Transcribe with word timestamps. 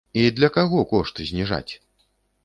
І 0.19 0.21
для 0.37 0.47
каго 0.55 0.79
кошт 0.93 1.21
зніжаць? 1.31 1.69